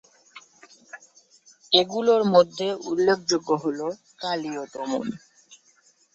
[1.71, 3.79] এগুলির মধ্যে উল্লেখযোগ্য হল
[4.19, 5.05] "কালীয় দমন"।